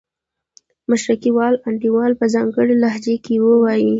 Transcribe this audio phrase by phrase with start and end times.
[0.91, 3.89] مشرقي وال انډیوال په ځانګړې لهجه کې وایي.